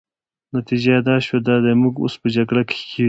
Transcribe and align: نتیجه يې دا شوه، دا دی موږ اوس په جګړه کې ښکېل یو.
نتیجه 0.55 0.91
يې 0.95 0.99
دا 1.07 1.15
شوه، 1.25 1.39
دا 1.47 1.55
دی 1.63 1.73
موږ 1.81 1.95
اوس 1.99 2.13
په 2.21 2.27
جګړه 2.35 2.61
کې 2.67 2.75
ښکېل 2.79 2.97
یو. 2.97 2.99